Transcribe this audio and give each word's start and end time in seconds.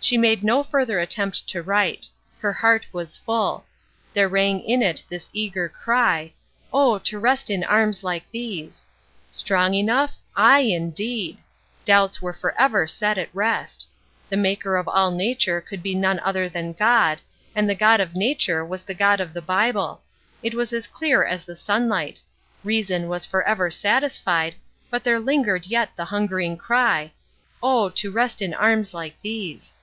She 0.00 0.16
made 0.16 0.42
no 0.44 0.62
further 0.62 1.00
attempt 1.00 1.46
to 1.48 1.60
write; 1.60 2.06
her 2.38 2.52
heart 2.52 2.86
was 2.92 3.16
full; 3.18 3.66
there 4.14 4.28
rang 4.28 4.60
in 4.60 4.80
it 4.80 5.02
this 5.10 5.28
eager 5.34 5.68
cry, 5.68 6.32
"Oh, 6.72 6.98
to 7.00 7.18
rest 7.18 7.50
in 7.50 7.62
arms 7.64 8.02
like 8.04 8.30
these!" 8.30 8.84
Strong 9.32 9.74
enough? 9.74 10.14
Aye, 10.36 10.60
indeed! 10.60 11.38
Doubts 11.84 12.22
were 12.22 12.32
forever 12.32 12.86
set 12.86 13.18
at 13.18 13.28
rest. 13.34 13.86
The 14.30 14.36
Maker 14.38 14.76
of 14.76 14.88
all 14.88 15.10
nature 15.10 15.60
could 15.60 15.82
be 15.82 15.94
none 15.96 16.20
other 16.20 16.48
than 16.48 16.72
God, 16.74 17.20
and 17.54 17.68
the 17.68 17.74
God 17.74 18.00
of 18.00 18.14
nature 18.14 18.64
was 18.64 18.84
the 18.84 18.94
God 18.94 19.20
of 19.20 19.34
the 19.34 19.42
Bible. 19.42 20.00
It 20.42 20.54
was 20.54 20.72
as 20.72 20.86
clear 20.86 21.22
as 21.24 21.44
the 21.44 21.56
sunlight. 21.56 22.18
Reason 22.64 23.08
was 23.08 23.26
forever 23.26 23.68
satisfied, 23.70 24.54
but 24.88 25.02
there 25.04 25.18
lingered 25.20 25.66
yet 25.66 25.90
the 25.96 26.06
hungering 26.06 26.56
cry, 26.56 27.12
"Oh, 27.62 27.90
to 27.90 28.10
rest 28.12 28.40
in 28.40 28.54
arms 28.54 28.94
like 28.94 29.20
these!" 29.20 29.74